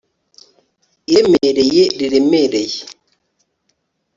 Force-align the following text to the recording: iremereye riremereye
iremereye 1.15 1.83
riremereye 1.97 2.79